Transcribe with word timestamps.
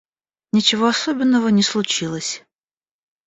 Ничего 0.51 0.87
особенного 0.87 1.49
не 1.49 1.61
случилось. 1.61 2.43